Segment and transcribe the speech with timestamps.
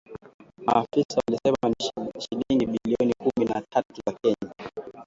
[0.65, 4.53] Maafisa walisema ni shilingi bilioni kumi na tatu za Kenya